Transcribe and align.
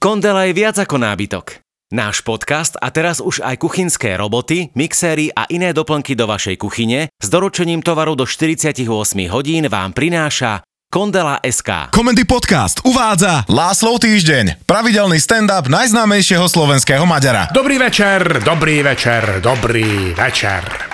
Kondela 0.00 0.48
je 0.48 0.56
viac 0.56 0.80
ako 0.80 0.96
nábytok. 0.96 1.60
Náš 1.92 2.24
podcast 2.24 2.72
a 2.80 2.88
teraz 2.88 3.20
už 3.20 3.44
aj 3.44 3.60
kuchynské 3.60 4.16
roboty, 4.16 4.72
mixéry 4.72 5.28
a 5.28 5.44
iné 5.52 5.76
doplnky 5.76 6.16
do 6.16 6.24
vašej 6.24 6.56
kuchyne 6.56 7.12
s 7.20 7.28
doručením 7.28 7.84
tovaru 7.84 8.16
do 8.16 8.24
48 8.24 8.80
hodín 9.28 9.68
vám 9.68 9.92
prináša 9.92 10.64
Kondela 10.88 11.36
SK. 11.44 11.92
Komendy 11.92 12.24
Podcast 12.24 12.80
uvádza 12.80 13.44
Láslov 13.44 14.00
týždeň, 14.00 14.64
pravidelný 14.64 15.20
stand-up 15.20 15.68
najznámejšieho 15.68 16.48
slovenského 16.48 17.04
Maďara. 17.04 17.52
Dobrý 17.52 17.76
večer, 17.76 18.40
dobrý 18.40 18.80
večer, 18.80 19.44
dobrý 19.44 20.16
večer. 20.16 20.89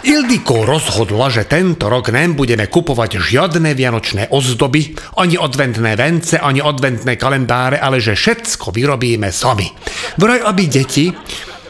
Ildiko 0.00 0.64
rozhodla, 0.64 1.28
že 1.28 1.44
tento 1.44 1.92
rok 1.92 2.08
nebudeme 2.08 2.72
kupovať 2.72 3.20
žiadne 3.20 3.76
vianočné 3.76 4.32
ozdoby, 4.32 4.96
ani 5.20 5.36
adventné 5.36 5.92
vence, 5.92 6.40
ani 6.40 6.64
adventné 6.64 7.20
kalendáre, 7.20 7.76
ale 7.76 8.00
že 8.00 8.16
všetko 8.16 8.72
vyrobíme 8.72 9.28
sami. 9.28 9.68
Vraj, 10.16 10.40
aby 10.40 10.62
deti 10.72 11.12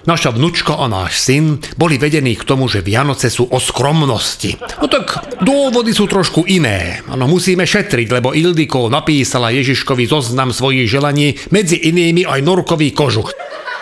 Naša 0.01 0.33
vnúčka 0.33 0.81
a 0.81 0.89
náš 0.89 1.21
syn 1.21 1.61
boli 1.77 2.01
vedení 2.01 2.33
k 2.33 2.49
tomu, 2.49 2.73
že 2.73 2.81
Vianoce 2.81 3.29
sú 3.29 3.45
o 3.53 3.61
skromnosti. 3.61 4.57
No 4.81 4.89
tak 4.89 5.37
dôvody 5.45 5.93
sú 5.93 6.09
trošku 6.09 6.49
iné. 6.49 7.05
Ano, 7.05 7.29
musíme 7.29 7.69
šetriť, 7.69 8.09
lebo 8.09 8.33
Ildiko 8.33 8.89
napísala 8.89 9.53
Ježiškovi 9.53 10.09
zoznam 10.09 10.57
svojich 10.57 10.89
želaní, 10.89 11.37
medzi 11.53 11.77
inými 11.77 12.25
aj 12.25 12.41
norkový 12.41 12.97
kožuch. 12.97 13.37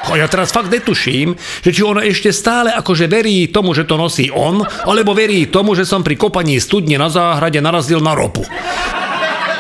A 0.06 0.14
ja 0.14 0.30
teraz 0.30 0.54
fakt 0.54 0.70
netuším, 0.70 1.34
že 1.64 1.74
či 1.74 1.82
ona 1.82 2.06
ešte 2.06 2.30
stále 2.30 2.70
akože 2.70 3.10
verí 3.10 3.50
tomu, 3.50 3.74
že 3.74 3.82
to 3.82 3.98
nosí 3.98 4.30
on, 4.30 4.62
alebo 4.86 5.10
verí 5.12 5.50
tomu, 5.50 5.74
že 5.74 5.82
som 5.82 6.06
pri 6.06 6.14
kopaní 6.14 6.62
studne 6.62 6.94
na 6.96 7.10
záhrade 7.10 7.58
narazil 7.58 7.98
na 7.98 8.14
ropu. 8.14 8.46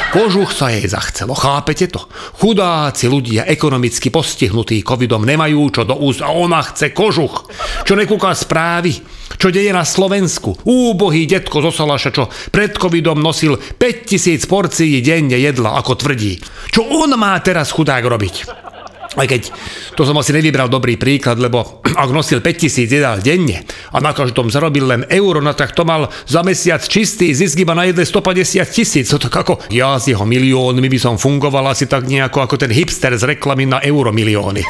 Kožuch 0.08 0.56
sa 0.56 0.72
jej 0.72 0.88
zachcelo, 0.88 1.36
chápete 1.36 1.84
to? 1.92 2.00
Chudáci 2.40 3.12
ľudia, 3.12 3.44
ekonomicky 3.44 4.08
postihnutí 4.08 4.80
covidom, 4.80 5.20
nemajú 5.20 5.68
čo 5.68 5.82
do 5.84 6.00
úst 6.00 6.24
a 6.24 6.32
ona 6.32 6.64
chce 6.64 6.96
kožuch. 6.96 7.44
Čo 7.84 7.92
nekúka 7.92 8.32
správy? 8.32 8.96
Čo 9.36 9.52
deje 9.52 9.68
na 9.68 9.84
Slovensku? 9.84 10.64
Úbohý 10.64 11.28
detko 11.28 11.60
zo 11.60 11.68
Salaša, 11.68 12.08
čo 12.08 12.32
pred 12.48 12.72
covidom 12.80 13.20
nosil 13.20 13.60
5000 13.60 14.48
porcií 14.48 15.04
denne 15.04 15.36
jedla, 15.36 15.76
ako 15.76 16.00
tvrdí. 16.00 16.40
Čo 16.72 16.88
on 16.88 17.12
má 17.20 17.36
teraz 17.44 17.68
chudák 17.68 18.00
robiť? 18.00 18.67
Aj 19.16 19.24
keď 19.24 19.48
to 19.96 20.04
som 20.04 20.20
asi 20.20 20.36
nevybral 20.36 20.68
dobrý 20.68 21.00
príklad, 21.00 21.40
lebo 21.40 21.80
ak 22.04 22.10
nosil 22.12 22.44
5000 22.44 22.84
jedál 22.84 23.24
denne 23.24 23.64
a 23.94 23.96
na 24.04 24.12
každom 24.12 24.52
zarobil 24.52 24.84
len 24.84 25.08
euro, 25.08 25.40
no 25.40 25.56
tak 25.56 25.72
to 25.72 25.88
mal 25.88 26.12
za 26.28 26.44
mesiac 26.44 26.84
čistý 26.84 27.32
zisk 27.32 27.56
iba 27.64 27.72
na 27.72 27.88
jedle 27.88 28.04
150 28.04 28.68
tisíc. 28.68 29.08
No 29.08 29.16
tak 29.16 29.32
ako 29.32 29.64
ja 29.72 29.96
s 29.96 30.12
jeho 30.12 30.28
miliónmi 30.28 30.88
by 30.92 30.98
som 31.00 31.16
fungoval 31.16 31.72
asi 31.72 31.88
tak 31.88 32.04
nejako 32.04 32.44
ako 32.44 32.54
ten 32.60 32.72
hipster 32.74 33.16
z 33.16 33.24
reklamy 33.36 33.64
na 33.64 33.80
euro 33.80 34.12
milióny. 34.12 34.60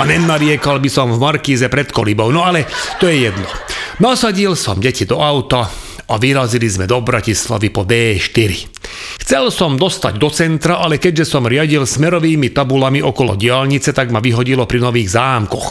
A 0.00 0.08
nenariekal 0.08 0.80
by 0.80 0.88
som 0.88 1.12
v 1.12 1.20
Markíze 1.20 1.68
pred 1.68 1.92
kolibou. 1.92 2.32
No 2.32 2.42
ale 2.42 2.64
to 2.96 3.06
je 3.06 3.28
jedno. 3.28 3.46
Nasadil 4.02 4.58
som 4.58 4.80
deti 4.82 5.06
do 5.06 5.22
auta, 5.22 5.70
a 6.10 6.20
vyrazili 6.20 6.68
sme 6.68 6.84
do 6.84 7.00
Bratislavy 7.00 7.72
po 7.72 7.86
D4. 7.86 8.52
Chcel 9.24 9.48
som 9.48 9.80
dostať 9.80 10.20
do 10.20 10.28
centra, 10.28 10.82
ale 10.82 11.00
keďže 11.00 11.24
som 11.24 11.48
riadil 11.48 11.88
smerovými 11.88 12.52
tabulami 12.52 13.00
okolo 13.00 13.38
diálnice, 13.38 13.96
tak 13.96 14.12
ma 14.12 14.20
vyhodilo 14.20 14.68
pri 14.68 14.78
nových 14.84 15.16
zámkoch. 15.16 15.66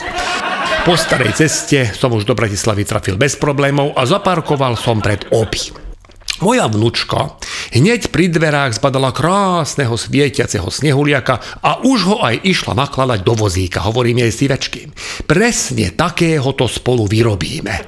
Po 0.84 1.00
starej 1.00 1.38
ceste 1.38 1.96
som 1.96 2.12
už 2.12 2.28
do 2.28 2.36
Bratislavy 2.36 2.84
trafil 2.84 3.16
bez 3.16 3.40
problémov 3.40 3.96
a 3.96 4.04
zaparkoval 4.04 4.76
som 4.76 5.00
pred 5.00 5.24
oby. 5.32 5.83
Moja 6.44 6.68
vnúčka 6.68 7.40
hneď 7.72 8.12
pri 8.12 8.28
dverách 8.28 8.76
zbadala 8.76 9.16
krásneho 9.16 9.96
svietiaceho 9.96 10.68
snehuliaka 10.68 11.40
a 11.64 11.80
už 11.88 12.00
ho 12.04 12.18
aj 12.20 12.44
išla 12.44 12.76
nakladať 12.76 13.24
do 13.24 13.32
vozíka, 13.32 13.80
hovorím 13.88 14.28
jej 14.28 14.34
si 14.36 14.46
večkým. 14.52 14.92
Presne 15.24 15.96
takéhoto 15.96 16.68
spolu 16.68 17.08
vyrobíme. 17.08 17.88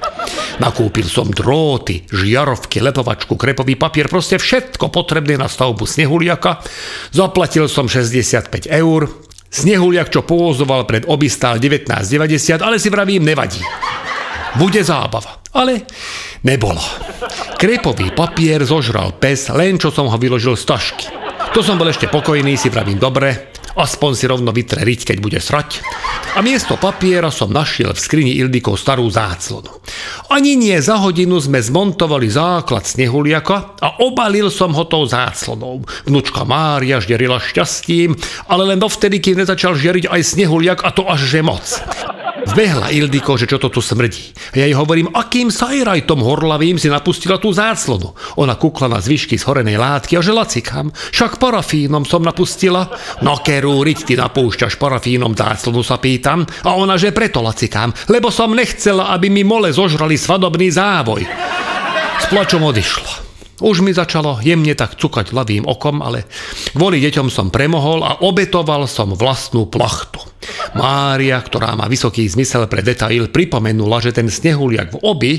Nakúpil 0.56 1.04
som 1.04 1.28
dróty, 1.28 2.08
žiarovky, 2.08 2.80
lepovačku, 2.80 3.36
krepový 3.36 3.76
papier, 3.76 4.08
proste 4.08 4.40
všetko 4.40 4.88
potrebné 4.88 5.36
na 5.36 5.52
stavbu 5.52 5.84
snehuliaka. 5.84 6.64
Zaplatil 7.12 7.68
som 7.68 7.92
65 7.92 8.72
eur. 8.72 9.04
Snehuliak, 9.52 10.08
čo 10.08 10.24
povozoval 10.24 10.88
pred 10.88 11.04
oby 11.04 11.28
stál 11.28 11.60
19,90, 11.60 12.64
ale 12.64 12.80
si 12.80 12.88
vravím, 12.88 13.20
nevadí. 13.20 13.60
Bude 14.56 14.80
zábava. 14.80 15.44
Ale 15.52 15.84
nebolo. 16.40 16.80
Krepový 17.56 18.12
papier 18.12 18.60
zožral 18.68 19.16
pes, 19.16 19.48
len 19.48 19.80
čo 19.80 19.88
som 19.88 20.12
ho 20.12 20.16
vyložil 20.20 20.60
z 20.60 20.64
tašky. 20.68 21.08
To 21.56 21.64
som 21.64 21.80
bol 21.80 21.88
ešte 21.88 22.04
pokojný, 22.04 22.52
si 22.52 22.68
vravím 22.68 23.00
dobre, 23.00 23.56
aspoň 23.72 24.10
si 24.12 24.28
rovno 24.28 24.52
vytre 24.52 24.84
riť, 24.84 25.08
keď 25.08 25.16
bude 25.24 25.40
srať. 25.40 25.80
A 26.36 26.44
miesto 26.44 26.76
papiera 26.76 27.32
som 27.32 27.48
našiel 27.48 27.96
v 27.96 28.02
skrini 28.04 28.36
Ildikov 28.36 28.76
starú 28.76 29.08
záclonu. 29.08 29.72
Ani 30.28 30.52
nie 30.52 30.76
za 30.84 31.00
hodinu 31.00 31.40
sme 31.40 31.64
zmontovali 31.64 32.28
základ 32.28 32.84
snehuliaka 32.84 33.80
a 33.80 34.04
obalil 34.04 34.52
som 34.52 34.76
ho 34.76 34.84
tou 34.84 35.08
záclonou. 35.08 35.80
Vnúčka 36.04 36.44
Mária 36.44 37.00
žderila 37.00 37.40
šťastím, 37.40 38.20
ale 38.52 38.68
len 38.68 38.76
dovtedy, 38.76 39.16
kým 39.16 39.40
nezačal 39.40 39.72
žeriť 39.80 40.12
aj 40.12 40.20
snehuliak 40.20 40.84
a 40.84 40.92
to 40.92 41.08
až 41.08 41.24
že 41.24 41.40
moc. 41.40 41.64
Zbehla 42.46 42.94
Ildiko, 42.94 43.34
že 43.34 43.50
čo 43.50 43.58
to 43.58 43.66
tu 43.74 43.82
smrdí. 43.82 44.30
A 44.54 44.62
ja 44.62 44.70
jej 44.70 44.76
hovorím, 44.78 45.10
akým 45.10 45.50
sajrajtom 45.50 46.22
horlavým 46.22 46.78
si 46.78 46.86
napustila 46.86 47.42
tú 47.42 47.50
záclonu. 47.50 48.14
Ona 48.38 48.54
kukla 48.54 48.86
na 48.86 49.02
zvyšky 49.02 49.34
z 49.34 49.44
horenej 49.50 49.74
látky 49.74 50.14
a 50.14 50.22
že 50.22 50.30
lacikám. 50.30 50.94
Však 50.94 51.42
parafínom 51.42 52.06
som 52.06 52.22
napustila. 52.22 52.86
No 53.26 53.42
keru, 53.42 53.82
riť 53.82 54.00
ty 54.06 54.14
napúšťaš 54.14 54.78
parafínom 54.78 55.34
záclonu, 55.34 55.82
sa 55.82 55.98
pýtam. 55.98 56.46
A 56.62 56.78
ona, 56.78 56.94
že 56.94 57.10
preto 57.10 57.42
lacikám, 57.42 57.90
lebo 58.06 58.30
som 58.30 58.54
nechcela, 58.54 59.10
aby 59.10 59.26
mi 59.26 59.42
mole 59.42 59.74
zožrali 59.74 60.14
svadobný 60.14 60.70
závoj. 60.70 61.26
S 62.22 62.24
plačom 62.30 62.62
odišla. 62.62 63.26
Už 63.56 63.80
mi 63.80 63.96
začalo 63.96 64.36
jemne 64.44 64.76
tak 64.76 65.00
cukať 65.00 65.32
ľavým 65.32 65.64
okom, 65.64 66.04
ale 66.04 66.28
kvôli 66.76 67.00
deťom 67.00 67.32
som 67.32 67.48
premohol 67.48 68.04
a 68.04 68.20
obetoval 68.20 68.84
som 68.84 69.16
vlastnú 69.16 69.64
plachtu. 69.64 70.20
Mária, 70.76 71.40
ktorá 71.40 71.72
má 71.74 71.88
vysoký 71.88 72.28
zmysel 72.28 72.68
pre 72.68 72.84
detail, 72.84 73.32
pripomenula, 73.32 73.98
že 74.04 74.14
ten 74.14 74.28
snehuliak 74.28 74.94
v 74.94 75.00
obi 75.02 75.32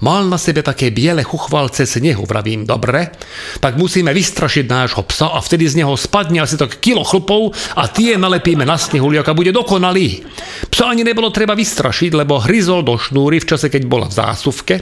mal 0.00 0.24
na 0.30 0.38
sebe 0.38 0.62
také 0.62 0.94
biele 0.94 1.26
chuchvalce 1.26 1.84
snehu, 1.84 2.24
vravím, 2.24 2.64
dobre, 2.64 3.10
tak 3.58 3.76
musíme 3.76 4.14
vystrašiť 4.14 4.64
nášho 4.64 5.02
psa 5.10 5.34
a 5.34 5.38
vtedy 5.42 5.66
z 5.66 5.82
neho 5.82 5.92
spadne 5.98 6.46
asi 6.46 6.54
tak 6.54 6.78
kilo 6.78 7.02
chlpov 7.02 7.52
a 7.74 7.90
tie 7.90 8.14
nalepíme 8.14 8.62
na 8.62 8.78
snehuliak 8.78 9.26
a 9.28 9.36
bude 9.36 9.50
dokonalý. 9.50 10.22
Psa 10.70 10.94
ani 10.94 11.02
nebolo 11.02 11.34
treba 11.34 11.58
vystrašiť, 11.58 12.14
lebo 12.14 12.40
hryzol 12.40 12.86
do 12.86 12.94
šnúry 12.94 13.42
v 13.42 13.48
čase, 13.50 13.66
keď 13.68 13.82
bola 13.84 14.06
v 14.06 14.16
zásuvke 14.16 14.74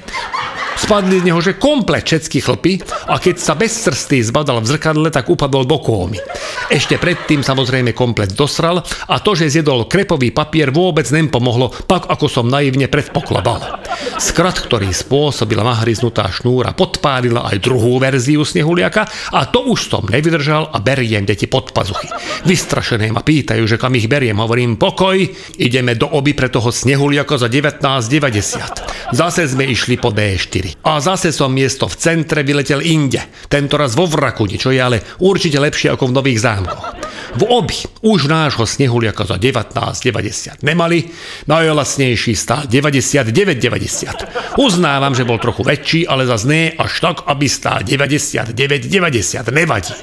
Spadli 0.77 1.21
z 1.21 1.27
neho, 1.29 1.41
že 1.41 1.57
komplet 1.57 2.05
všetky 2.05 2.39
chlpy 2.45 2.73
a 3.09 3.17
keď 3.17 3.37
sa 3.41 3.57
bezsrstý 3.57 4.21
zbadal 4.21 4.61
v 4.61 4.77
zrkadle, 4.77 5.09
tak 5.09 5.29
upadol 5.29 5.65
do 5.65 5.81
kómy. 5.81 6.21
Ešte 6.69 6.97
predtým 7.01 7.45
samozrejme 7.45 7.97
komplet 7.97 8.33
dosral 8.33 8.81
a 8.85 9.17
to, 9.21 9.33
že 9.37 9.53
zjedol 9.61 9.89
krepový 9.89 10.33
papier 10.33 10.73
vôbec 10.73 11.09
nem 11.13 11.29
pomohlo, 11.29 11.73
tak 11.87 12.09
ako 12.09 12.27
som 12.29 12.47
naivne 12.49 12.89
predpokladal. 12.89 13.85
Skrat, 14.17 14.61
ktorý 14.65 14.93
spôsobila 14.93 15.65
nahryznutá 15.65 16.29
šnúra, 16.29 16.77
podpálila 16.77 17.49
aj 17.53 17.61
druhú 17.61 17.97
verziu 18.01 18.45
snehuliaka 18.45 19.09
a 19.33 19.49
to 19.49 19.69
už 19.69 19.93
som 19.93 20.05
nevydržal 20.09 20.73
a 20.73 20.79
beriem 20.81 21.25
deti 21.25 21.49
pod 21.49 21.73
pazuchy. 21.73 22.09
Vystrašené 22.49 23.09
ma 23.13 23.25
pýtajú, 23.25 23.65
že 23.65 23.81
kam 23.81 23.97
ich 23.97 24.09
beriem, 24.09 24.41
hovorím 24.41 24.77
pokoj, 24.77 25.17
ideme 25.57 25.97
do 25.97 26.09
oby 26.11 26.33
pre 26.37 26.49
toho 26.49 26.73
snehuliaka 26.73 27.37
za 27.37 27.49
19,90. 27.49 29.13
Zase 29.13 29.45
sme 29.45 29.69
išli 29.69 30.01
po 30.01 30.09
D4. 30.09 30.62
A 30.85 31.01
zase 31.03 31.35
som 31.35 31.51
miesto 31.51 31.89
v 31.89 31.99
centre 31.99 32.47
vyletel 32.47 32.85
inde, 32.85 33.23
tento 33.49 33.81
raz 33.81 33.97
vo 33.99 34.07
Vrakuni, 34.07 34.61
čo 34.61 34.71
je 34.71 34.79
ale 34.79 35.03
určite 35.23 35.59
lepšie 35.59 35.91
ako 35.95 36.11
v 36.11 36.17
Nových 36.19 36.43
zámkoch. 36.43 36.85
V 37.33 37.49
obi 37.49 37.81
už 38.05 38.29
nášho 38.29 38.69
snehuliaka 38.69 39.25
za 39.25 39.41
19,90 39.41 40.61
nemali, 40.61 41.09
najlasnejší 41.49 42.37
stál 42.37 42.69
99,90. 42.69 44.61
Uznávam, 44.61 45.17
že 45.17 45.25
bol 45.25 45.41
trochu 45.41 45.65
väčší, 45.65 46.05
ale 46.05 46.29
zase 46.29 46.45
nie 46.45 46.65
až 46.77 46.93
tak, 47.01 47.25
aby 47.25 47.49
stál 47.49 47.81
99,90. 47.89 49.49
Nevadí. 49.49 49.97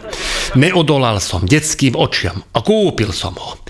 Neodolal 0.58 1.22
som 1.22 1.46
detským 1.46 1.94
očiam 1.94 2.42
a 2.58 2.66
kúpil 2.66 3.14
som 3.14 3.38
ho. 3.38 3.62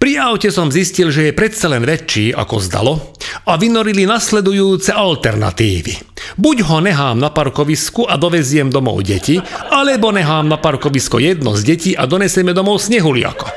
Pri 0.00 0.16
aute 0.16 0.48
som 0.48 0.72
zistil, 0.72 1.12
že 1.12 1.30
je 1.30 1.36
predsa 1.36 1.68
len 1.68 1.84
väčší, 1.84 2.32
ako 2.32 2.54
zdalo, 2.64 3.11
a 3.48 3.56
vynorili 3.56 4.06
nasledujúce 4.08 4.92
alternatívy. 4.94 5.94
Buď 6.38 6.56
ho 6.68 6.78
nechám 6.80 7.18
na 7.18 7.28
parkovisku 7.28 8.06
a 8.08 8.16
doveziem 8.16 8.70
domov 8.70 9.02
deti, 9.02 9.40
alebo 9.72 10.14
nechám 10.14 10.48
na 10.48 10.56
parkovisko 10.56 11.18
jedno 11.18 11.52
z 11.58 11.62
detí 11.66 11.90
a 11.92 12.06
donesieme 12.08 12.56
domov 12.56 12.80
snehuliaka. 12.80 13.52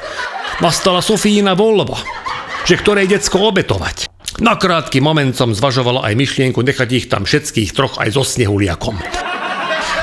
Nastala 0.63 1.03
Sofína 1.03 1.53
voľba, 1.53 1.99
že 2.63 2.79
ktoré 2.79 3.05
decko 3.05 3.51
obetovať. 3.51 4.07
Na 4.43 4.59
krátky 4.59 4.99
moment 4.99 5.31
som 5.31 5.55
zvažovala 5.55 6.11
aj 6.11 6.13
myšlienku 6.19 6.59
nechať 6.59 6.89
ich 6.91 7.07
tam 7.07 7.23
všetkých 7.23 7.71
troch 7.71 7.95
aj 8.03 8.19
so 8.19 8.23
snehuliakom. 8.27 8.99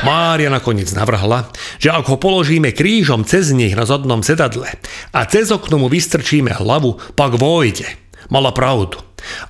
Mária 0.02 0.50
nakoniec 0.50 0.90
navrhla, 0.98 1.52
že 1.78 1.94
ak 1.94 2.10
ho 2.10 2.16
položíme 2.18 2.74
krížom 2.74 3.22
cez 3.22 3.54
nich 3.54 3.78
na 3.78 3.86
zadnom 3.86 4.24
sedadle 4.24 4.66
a 5.14 5.20
cez 5.30 5.54
okno 5.54 5.78
mu 5.78 5.86
vystrčíme 5.86 6.50
hlavu, 6.58 6.98
pak 7.14 7.38
vojde. 7.38 8.01
Mala 8.28 8.54
pravdu. 8.54 9.00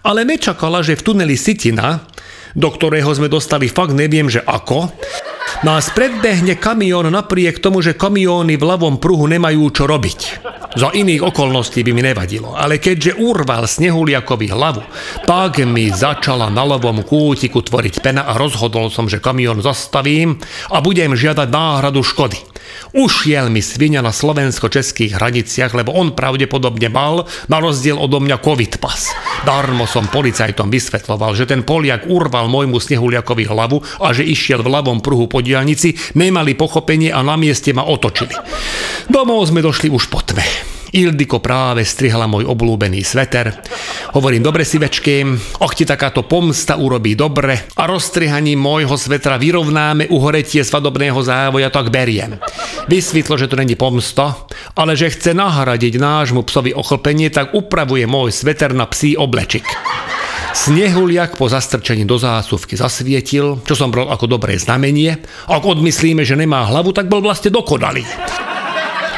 Ale 0.05 0.23
nečakala, 0.23 0.85
že 0.85 0.97
v 0.97 1.05
tuneli 1.05 1.37
Sitina, 1.37 2.05
do 2.53 2.69
ktorého 2.69 3.09
sme 3.17 3.33
dostali 3.33 3.69
fakt 3.69 3.97
neviem, 3.97 4.29
že 4.29 4.45
ako, 4.45 4.93
nás 5.63 5.93
predbehne 5.93 6.59
kamión 6.59 7.09
napriek 7.13 7.61
tomu, 7.61 7.85
že 7.85 7.97
kamióny 7.97 8.57
v 8.57 8.65
ľavom 8.65 8.99
pruhu 8.99 9.29
nemajú 9.29 9.63
čo 9.73 9.85
robiť. 9.89 10.21
Za 10.73 10.89
iných 10.89 11.21
okolností 11.21 11.85
by 11.85 11.93
mi 11.93 12.01
nevadilo, 12.01 12.57
ale 12.57 12.81
keďže 12.81 13.21
urval 13.21 13.69
Snehuliakovi 13.69 14.49
hlavu, 14.49 14.83
tak 15.29 15.61
mi 15.69 15.93
začala 15.93 16.49
na 16.49 16.65
ľavom 16.65 17.05
kútiku 17.05 17.61
tvoriť 17.61 18.01
pena 18.01 18.25
a 18.25 18.41
rozhodol 18.41 18.89
som, 18.89 19.05
že 19.05 19.21
kamión 19.21 19.61
zastavím 19.61 20.41
a 20.73 20.81
budem 20.81 21.13
žiadať 21.13 21.49
náhradu 21.53 22.01
škody. 22.01 22.52
Ušiel 22.93 23.49
mi 23.49 23.65
svinia 23.65 24.05
na 24.05 24.13
slovensko-českých 24.13 25.17
hraniciach, 25.17 25.73
lebo 25.73 25.97
on 25.97 26.13
pravdepodobne 26.13 26.93
mal, 26.93 27.25
na 27.49 27.59
rozdiel 27.59 27.97
odo 27.97 28.21
mňa, 28.21 28.39
covid 28.43 28.79
pas. 28.83 29.13
Darmo 29.43 29.89
som 29.89 30.07
policajtom 30.09 30.69
vysvetloval, 30.69 31.35
že 31.35 31.49
ten 31.49 31.67
Poliak 31.67 32.07
urval 32.07 32.47
môjmu 32.53 32.79
Snehuliakovi 32.79 33.45
hlavu 33.49 33.81
a 34.03 34.15
že 34.15 34.27
išiel 34.27 34.63
v 34.63 34.73
ľavom 34.73 34.99
pruhu 35.01 35.27
po 35.27 35.41
diálnici, 35.41 36.17
nemali 36.17 36.55
pochopenie 36.55 37.11
a 37.11 37.21
na 37.25 37.35
mieste 37.41 37.73
ma 37.73 37.85
otočili. 37.85 38.35
Domov 39.09 39.49
sme 39.51 39.65
došli 39.65 39.91
už 39.91 40.09
po 40.09 40.21
tme. 40.23 40.72
Ildiko 40.93 41.41
práve 41.41 41.89
strihala 41.89 42.29
môj 42.29 42.45
obľúbený 42.45 43.01
sveter. 43.01 43.49
Hovorím, 44.13 44.45
dobre 44.45 44.61
si 44.69 44.77
večky, 44.77 45.25
och 45.57 45.73
ti 45.73 45.89
takáto 45.89 46.29
pomsta 46.29 46.77
urobí 46.77 47.17
dobre 47.17 47.65
a 47.81 47.89
rozstrihaním 47.89 48.61
môjho 48.61 48.93
svetra 49.01 49.41
vyrovnáme 49.41 50.13
uhoretie 50.13 50.61
svadobného 50.61 51.17
závoja, 51.25 51.73
tak 51.73 51.89
beriem. 51.89 52.37
Vysvetlo, 52.93 53.41
že 53.41 53.49
to 53.49 53.57
není 53.57 53.73
pomsta, 53.73 54.37
ale 54.77 54.93
že 54.93 55.09
chce 55.17 55.33
nahradiť 55.33 55.97
nášmu 55.97 56.45
psovi 56.45 56.77
ochlpenie, 56.77 57.33
tak 57.33 57.57
upravuje 57.57 58.05
môj 58.05 58.29
sveter 58.29 58.77
na 58.77 58.85
psí 58.85 59.17
oblečik. 59.17 59.65
Snehuliak 60.53 61.41
po 61.41 61.49
zastrčení 61.49 62.05
do 62.05 62.21
zásuvky 62.21 62.77
zasvietil, 62.77 63.65
čo 63.65 63.73
som 63.73 63.89
bral 63.89 64.13
ako 64.13 64.29
dobré 64.29 64.61
znamenie. 64.61 65.25
Ak 65.49 65.65
odmyslíme, 65.65 66.21
že 66.29 66.37
nemá 66.37 66.69
hlavu, 66.69 66.93
tak 66.93 67.09
bol 67.09 67.25
vlastne 67.25 67.49
dokonalý. 67.49 68.05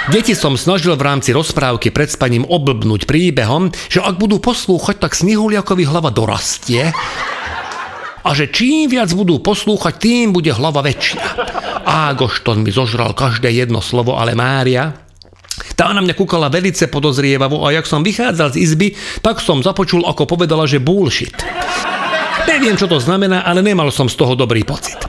Deti 0.05 0.37
som 0.37 0.53
snažil 0.53 0.93
v 1.01 1.07
rámci 1.07 1.33
rozprávky 1.33 1.89
pred 1.89 2.13
spaním 2.13 2.45
oblbnúť 2.45 3.09
príbehom, 3.09 3.73
že 3.89 4.05
ak 4.05 4.21
budú 4.21 4.37
poslúchať, 4.37 5.01
tak 5.01 5.17
Snehuliakovi 5.17 5.89
hlava 5.89 6.13
dorastie 6.13 6.93
a 8.21 8.29
že 8.37 8.53
čím 8.53 8.93
viac 8.93 9.09
budú 9.17 9.41
poslúchať, 9.41 9.97
tým 9.97 10.37
bude 10.37 10.53
hlava 10.53 10.85
väčšia. 10.85 11.25
Ágošton 11.89 12.61
mi 12.61 12.69
zožral 12.69 13.17
každé 13.17 13.49
jedno 13.49 13.81
slovo, 13.81 14.21
ale 14.21 14.37
Mária, 14.37 14.93
tá 15.73 15.89
na 15.97 16.05
mňa 16.05 16.13
kúkala 16.13 16.53
velice 16.53 16.85
podozrievavo 16.93 17.65
a 17.65 17.73
jak 17.73 17.89
som 17.89 18.05
vychádzal 18.05 18.53
z 18.53 18.61
izby, 18.61 18.89
tak 19.25 19.41
som 19.41 19.65
započul, 19.65 20.05
ako 20.05 20.29
povedala, 20.29 20.69
že 20.69 20.85
bullshit. 20.85 21.33
Neviem, 22.45 22.77
čo 22.77 22.85
to 22.85 23.01
znamená, 23.01 23.41
ale 23.41 23.65
nemal 23.65 23.89
som 23.89 24.05
z 24.05 24.21
toho 24.21 24.37
dobrý 24.37 24.69
pocit. 24.69 25.01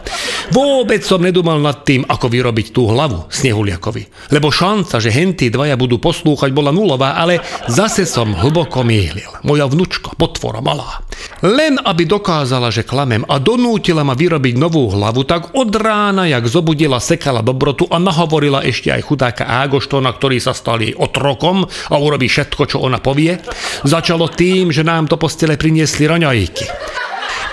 Vôbec 0.54 1.02
som 1.02 1.22
nedúmal 1.22 1.58
nad 1.58 1.82
tým, 1.82 2.06
ako 2.06 2.30
vyrobiť 2.30 2.76
tú 2.76 2.90
hlavu 2.92 3.30
Snehuliakovi. 3.32 4.34
Lebo 4.34 4.54
šanca, 4.54 5.02
že 5.02 5.14
hentí 5.14 5.50
dvaja 5.50 5.74
budú 5.80 5.98
poslúchať, 5.98 6.54
bola 6.54 6.70
nulová, 6.70 7.18
ale 7.18 7.42
zase 7.66 8.06
som 8.06 8.34
hlboko 8.34 8.86
mýlil. 8.86 9.30
Moja 9.42 9.66
vnúčka, 9.66 10.14
potvora 10.14 10.62
malá. 10.62 11.02
Len 11.42 11.80
aby 11.82 12.04
dokázala, 12.06 12.70
že 12.70 12.86
klamem 12.86 13.24
a 13.26 13.40
donútila 13.42 14.06
ma 14.06 14.14
vyrobiť 14.14 14.56
novú 14.58 14.90
hlavu, 14.92 15.24
tak 15.26 15.56
od 15.58 15.72
rána, 15.74 16.28
jak 16.30 16.46
zobudila, 16.46 17.02
sekala 17.02 17.46
dobrotu 17.46 17.88
a 17.90 17.98
nahovorila 18.02 18.66
ešte 18.66 18.92
aj 18.92 19.02
chudáka 19.06 19.44
Ágoštona, 19.46 20.12
ktorý 20.14 20.38
sa 20.42 20.52
stal 20.52 20.82
jej 20.82 20.94
otrokom 20.98 21.66
a 21.66 21.96
urobí 21.96 22.28
všetko, 22.28 22.64
čo 22.66 22.78
ona 22.84 23.00
povie. 23.00 23.38
Začalo 23.86 24.30
tým, 24.30 24.74
že 24.74 24.84
nám 24.84 25.08
to 25.08 25.16
postele 25.16 25.56
priniesli 25.56 26.10
raňajky. 26.10 26.66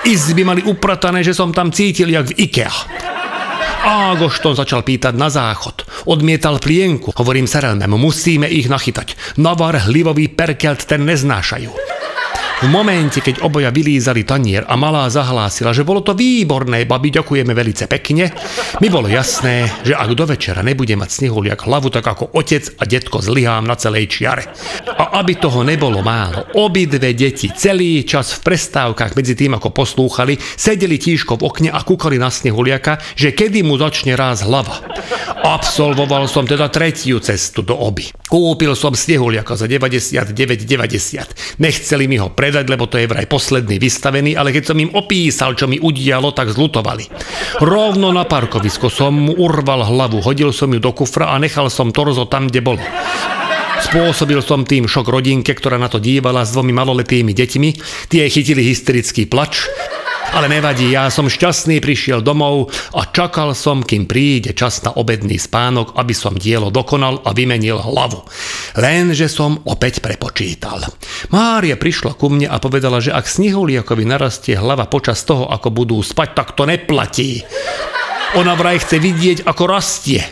Izby 0.02 0.42
mali 0.42 0.62
upratané, 0.66 1.22
že 1.22 1.30
som 1.30 1.54
tam 1.54 1.70
cítil 1.70 2.10
jak 2.10 2.34
v 2.34 2.50
IKEA. 2.50 2.74
Ágošton 3.82 4.54
začal 4.54 4.86
pýtať 4.86 5.14
na 5.18 5.26
záchod. 5.26 5.82
Odmietal 6.06 6.62
plienku. 6.62 7.10
Hovorím 7.18 7.50
Serelmem, 7.50 7.90
musíme 7.90 8.46
ich 8.46 8.70
nachytať. 8.70 9.38
Navar, 9.42 9.90
hlivový 9.90 10.30
perkelt, 10.30 10.86
ten 10.86 11.02
neznášajú. 11.02 11.91
V 12.62 12.70
momente, 12.70 13.18
keď 13.18 13.42
oboja 13.42 13.74
vylízali 13.74 14.22
tanier 14.22 14.62
a 14.62 14.78
malá 14.78 15.10
zahlásila, 15.10 15.74
že 15.74 15.82
bolo 15.82 15.98
to 15.98 16.14
výborné, 16.14 16.86
babi, 16.86 17.10
ďakujeme 17.10 17.50
velice 17.58 17.90
pekne, 17.90 18.30
mi 18.78 18.86
bolo 18.86 19.10
jasné, 19.10 19.66
že 19.82 19.98
ak 19.98 20.14
do 20.14 20.22
večera 20.22 20.62
nebude 20.62 20.94
mať 20.94 21.10
snehuliak 21.10 21.66
hlavu, 21.66 21.90
tak 21.90 22.06
ako 22.06 22.30
otec 22.38 22.78
a 22.78 22.86
detko 22.86 23.18
zlyhám 23.18 23.66
na 23.66 23.74
celej 23.74 24.14
čiare. 24.14 24.46
A 24.86 25.18
aby 25.18 25.42
toho 25.42 25.66
nebolo 25.66 26.06
málo, 26.06 26.54
obidve 26.54 27.10
deti 27.18 27.50
celý 27.50 28.06
čas 28.06 28.38
v 28.38 28.54
prestávkach 28.54 29.18
medzi 29.18 29.34
tým, 29.34 29.58
ako 29.58 29.74
poslúchali, 29.74 30.38
sedeli 30.38 31.02
tížko 31.02 31.42
v 31.42 31.50
okne 31.50 31.70
a 31.74 31.82
kúkali 31.82 32.14
na 32.14 32.30
snehuliaka, 32.30 33.02
že 33.18 33.34
kedy 33.34 33.66
mu 33.66 33.74
začne 33.74 34.14
ráz 34.14 34.46
hlava. 34.46 34.86
Absolvoval 35.42 36.30
som 36.30 36.46
teda 36.46 36.70
tretiu 36.70 37.18
cestu 37.18 37.66
do 37.66 37.74
oby. 37.74 38.21
Kúpil 38.32 38.72
som 38.72 38.96
snehuliaka 38.96 39.60
za 39.60 39.68
99,90. 39.68 41.60
Nechceli 41.60 42.08
mi 42.08 42.16
ho 42.16 42.32
predať 42.32 42.64
lebo 42.64 42.88
to 42.88 42.96
je 42.96 43.04
vraj 43.04 43.28
posledný 43.28 43.76
vystavený, 43.76 44.40
ale 44.40 44.56
keď 44.56 44.72
som 44.72 44.80
im 44.80 44.88
opísal, 44.96 45.52
čo 45.52 45.68
mi 45.68 45.76
udialo, 45.76 46.32
tak 46.32 46.48
zlutovali. 46.48 47.12
Rovno 47.60 48.08
na 48.08 48.24
parkovisko 48.24 48.88
som 48.88 49.12
mu 49.28 49.36
urval 49.36 49.84
hlavu, 49.84 50.24
hodil 50.24 50.48
som 50.56 50.72
ju 50.72 50.80
do 50.80 50.96
kufra 50.96 51.28
a 51.28 51.36
nechal 51.36 51.68
som 51.68 51.92
torzo 51.92 52.24
tam, 52.24 52.48
kde 52.48 52.64
bolo. 52.64 52.80
Spôsobil 53.84 54.40
som 54.40 54.64
tým 54.64 54.88
šok 54.88 55.12
rodinke, 55.12 55.52
ktorá 55.52 55.76
na 55.76 55.92
to 55.92 56.00
dívala 56.00 56.48
s 56.48 56.56
dvomi 56.56 56.72
maloletými 56.72 57.36
deťmi. 57.36 57.68
Tie 58.08 58.24
chytili 58.32 58.64
hysterický 58.64 59.28
plač. 59.28 59.68
Ale 60.32 60.48
nevadí, 60.48 60.88
ja 60.88 61.12
som 61.12 61.28
šťastný 61.28 61.84
prišiel 61.84 62.24
domov 62.24 62.72
a 62.96 63.04
čakal 63.04 63.52
som, 63.52 63.84
kým 63.84 64.08
príde 64.08 64.56
čas 64.56 64.80
na 64.80 64.96
obedný 64.96 65.36
spánok, 65.36 65.92
aby 65.92 66.16
som 66.16 66.32
dielo 66.32 66.72
dokonal 66.72 67.20
a 67.20 67.36
vymenil 67.36 67.76
hlavu. 67.76 68.24
Lenže 68.80 69.28
som 69.28 69.60
opäť 69.68 70.00
prepočítal. 70.00 70.88
Mária 71.28 71.76
prišla 71.76 72.16
ku 72.16 72.32
mne 72.32 72.48
a 72.48 72.56
povedala, 72.56 73.04
že 73.04 73.12
ak 73.12 73.28
Snihuliakovi 73.28 74.08
narastie 74.08 74.56
hlava 74.56 74.88
počas 74.88 75.20
toho, 75.28 75.52
ako 75.52 75.68
budú 75.68 76.00
spať, 76.00 76.28
tak 76.32 76.56
to 76.56 76.64
neplatí. 76.64 77.44
Ona 78.32 78.56
vraj 78.56 78.80
chce 78.80 78.96
vidieť, 79.04 79.38
ako 79.44 79.68
rastie. 79.68 80.24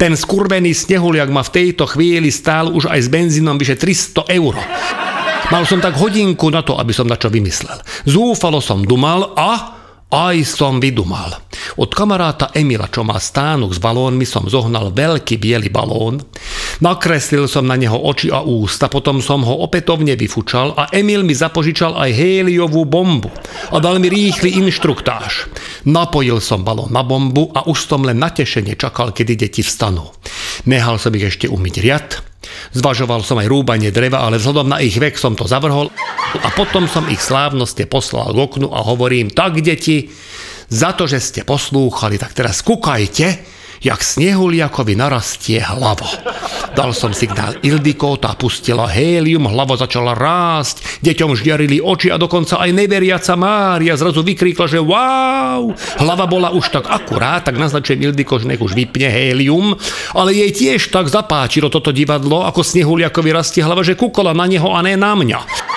Ten 0.00 0.16
skurvený 0.16 0.72
snehuliak 0.72 1.28
ma 1.28 1.44
v 1.44 1.52
tejto 1.52 1.84
chvíli 1.84 2.32
stál 2.32 2.72
už 2.72 2.88
aj 2.88 3.00
s 3.04 3.08
benzínom 3.12 3.60
vyše 3.60 3.76
300 3.76 4.32
eur. 4.32 4.56
Mal 5.52 5.68
som 5.68 5.84
tak 5.84 6.00
hodinku 6.00 6.48
na 6.48 6.64
to, 6.64 6.80
aby 6.80 6.96
som 6.96 7.04
na 7.04 7.20
čo 7.20 7.28
vymyslel. 7.28 7.76
Zúfalo 8.08 8.64
som 8.64 8.88
dumal 8.88 9.36
a 9.36 9.76
aj 10.08 10.48
som 10.48 10.80
vydumal. 10.80 11.28
Od 11.76 11.92
kamaráta 11.92 12.56
Emila, 12.56 12.88
čo 12.88 13.04
má 13.04 13.20
stánok 13.20 13.76
s 13.76 13.80
balónmi, 13.80 14.24
som 14.24 14.48
zohnal 14.48 14.96
veľký 14.96 15.36
biely 15.36 15.68
balón. 15.68 16.24
Nakreslil 16.80 17.52
som 17.52 17.68
na 17.68 17.76
neho 17.76 18.00
oči 18.00 18.32
a 18.32 18.40
ústa, 18.40 18.88
potom 18.88 19.20
som 19.20 19.44
ho 19.44 19.60
opätovne 19.60 20.16
vyfučal 20.16 20.72
a 20.72 20.88
Emil 20.88 21.20
mi 21.20 21.36
zapožičal 21.36 22.00
aj 22.00 22.16
héliovú 22.16 22.88
bombu 22.88 23.28
a 23.68 23.76
dal 23.76 24.00
mi 24.00 24.08
rýchly 24.08 24.56
inštruktáž. 24.56 25.52
Napojil 25.84 26.40
som 26.40 26.64
balón 26.64 26.96
na 26.96 27.04
bombu 27.04 27.52
a 27.52 27.68
už 27.68 27.76
som 27.76 28.08
len 28.08 28.16
natešene 28.16 28.72
čakal, 28.80 29.12
kedy 29.12 29.36
deti 29.36 29.60
vstanú. 29.60 30.16
Nehal 30.64 30.96
som 30.96 31.12
ich 31.12 31.28
ešte 31.28 31.44
umyť 31.44 31.74
riad, 31.76 32.31
Zvažoval 32.70 33.26
som 33.26 33.42
aj 33.42 33.50
rúbanie 33.50 33.90
dreva, 33.90 34.22
ale 34.22 34.38
vzhľadom 34.38 34.70
na 34.70 34.78
ich 34.78 34.94
vek 34.94 35.18
som 35.18 35.34
to 35.34 35.50
zavrhol 35.50 35.90
a 36.38 36.48
potom 36.54 36.86
som 36.86 37.10
ich 37.10 37.18
slávnostne 37.18 37.90
poslal 37.90 38.30
k 38.30 38.38
oknu 38.38 38.70
a 38.70 38.86
hovorím, 38.86 39.34
tak 39.34 39.58
deti, 39.58 40.06
za 40.72 40.96
to, 40.96 41.04
že 41.04 41.20
ste 41.20 41.40
poslúchali, 41.44 42.16
tak 42.16 42.32
teraz 42.32 42.64
kúkajte, 42.64 43.26
jak 43.82 44.00
snehuliakovi 44.00 44.94
narastie 44.94 45.58
hlava. 45.58 46.06
Dal 46.72 46.96
som 46.96 47.12
signál 47.12 47.58
Ildiko, 47.60 48.16
tá 48.16 48.32
pustila 48.32 48.88
hélium, 48.88 49.44
hlava 49.50 49.76
začala 49.76 50.16
rásť, 50.16 51.04
deťom 51.04 51.36
žiarili 51.36 51.82
oči 51.82 52.08
a 52.08 52.16
dokonca 52.16 52.62
aj 52.62 52.70
neveriaca 52.72 53.34
Mária 53.36 53.98
zrazu 53.98 54.24
vykríkla, 54.24 54.70
že 54.70 54.80
wow, 54.80 55.68
hlava 56.00 56.24
bola 56.24 56.48
už 56.54 56.72
tak 56.72 56.88
akurát, 56.88 57.44
tak 57.44 57.60
naznačujem 57.60 58.08
Ildiko, 58.08 58.40
že 58.40 58.48
nech 58.48 58.62
už 58.62 58.72
vypne 58.72 59.10
hélium, 59.10 59.76
ale 60.16 60.32
jej 60.32 60.50
tiež 60.54 60.88
tak 60.88 61.10
zapáčilo 61.12 61.68
toto 61.68 61.92
divadlo, 61.92 62.46
ako 62.46 62.64
snehuliakovi 62.64 63.30
rastie 63.34 63.60
hlava, 63.60 63.84
že 63.84 63.98
kúkola 63.98 64.32
na 64.32 64.48
neho 64.48 64.72
a 64.72 64.80
ne 64.80 64.96
na 64.96 65.12
mňa. 65.12 65.71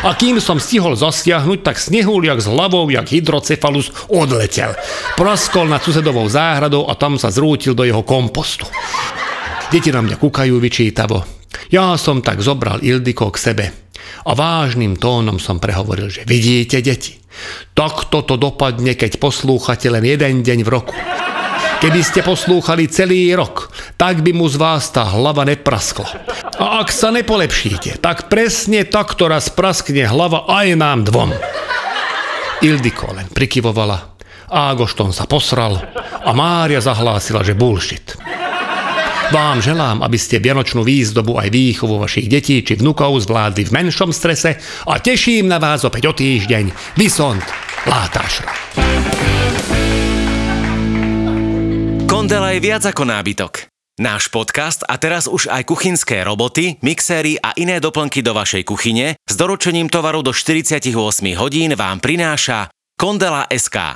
A 0.00 0.16
kým 0.16 0.40
som 0.40 0.56
stihol 0.56 0.96
zasiahnuť, 0.96 1.60
tak 1.60 1.76
snehuliak 1.76 2.40
s 2.40 2.48
hlavou, 2.48 2.88
jak 2.88 3.04
hydrocefalus, 3.04 3.92
odletel. 4.08 4.72
Praskol 5.12 5.68
nad 5.68 5.84
susedovou 5.84 6.24
záhradou 6.24 6.88
a 6.88 6.96
tam 6.96 7.20
sa 7.20 7.28
zrútil 7.28 7.76
do 7.76 7.84
jeho 7.84 8.00
kompostu. 8.00 8.64
Deti 9.68 9.92
na 9.92 10.00
mňa 10.00 10.16
kúkajú 10.16 10.56
vyčítavo. 10.56 11.20
Ja 11.68 12.00
som 12.00 12.24
tak 12.24 12.40
zobral 12.40 12.80
Ildiko 12.80 13.28
k 13.28 13.38
sebe 13.38 13.64
a 14.24 14.32
vážnym 14.32 14.96
tónom 14.96 15.36
som 15.36 15.60
prehovoril, 15.60 16.08
že 16.08 16.24
vidíte, 16.24 16.80
deti, 16.80 17.20
takto 17.76 18.24
to 18.24 18.40
dopadne, 18.40 18.96
keď 18.96 19.20
poslúchate 19.20 19.92
len 19.92 20.02
jeden 20.08 20.40
deň 20.40 20.58
v 20.64 20.68
roku. 20.72 20.96
Keby 21.80 22.00
ste 22.04 22.20
poslúchali 22.20 22.92
celý 22.92 23.32
rok, 23.32 23.72
tak 23.96 24.20
by 24.20 24.36
mu 24.36 24.44
z 24.52 24.60
vás 24.60 24.92
tá 24.92 25.00
hlava 25.08 25.48
nepraskla. 25.48 26.12
A 26.60 26.84
ak 26.84 26.92
sa 26.92 27.08
nepolepšíte, 27.08 28.04
tak 28.04 28.28
presne 28.28 28.84
takto 28.84 29.32
raz 29.32 29.48
praskne 29.48 30.04
hlava 30.04 30.44
aj 30.44 30.76
nám 30.76 31.08
dvom. 31.08 31.32
Ildiko 32.60 33.16
len 33.16 33.32
prikyvovala, 33.32 34.12
Ágošton 34.52 35.16
sa 35.16 35.24
posral 35.24 35.80
a 36.20 36.30
Mária 36.36 36.84
zahlásila, 36.84 37.40
že 37.40 37.56
bullshit. 37.56 38.12
Vám 39.32 39.64
želám, 39.64 40.04
aby 40.04 40.18
ste 40.20 40.42
vianočnú 40.42 40.84
výzdobu 40.84 41.40
aj 41.40 41.48
výchovu 41.48 42.02
vašich 42.02 42.28
detí 42.28 42.60
či 42.60 42.76
vnukov 42.76 43.24
zvládli 43.24 43.62
v 43.62 43.72
menšom 43.72 44.12
strese 44.12 44.58
a 44.84 45.00
teším 45.00 45.48
na 45.48 45.56
vás 45.56 45.86
opäť 45.86 46.10
o 46.10 46.12
týždeň. 46.12 46.98
Vysont, 46.98 47.46
Látášra. 47.88 48.52
Kondela 52.20 52.52
je 52.52 52.60
viac 52.60 52.84
ako 52.84 53.08
nábytok. 53.08 53.72
Náš 53.96 54.28
podcast 54.28 54.84
a 54.84 55.00
teraz 55.00 55.24
už 55.24 55.48
aj 55.48 55.64
kuchynské 55.64 56.20
roboty, 56.20 56.76
mixéry 56.84 57.40
a 57.40 57.56
iné 57.56 57.80
doplnky 57.80 58.20
do 58.20 58.36
vašej 58.36 58.68
kuchyne 58.68 59.16
s 59.24 59.34
doručením 59.40 59.88
tovaru 59.88 60.20
do 60.20 60.28
48 60.28 60.84
hodín 61.40 61.72
vám 61.72 61.96
prináša 61.96 62.68
Kondela 63.00 63.48
SK. 63.48 63.88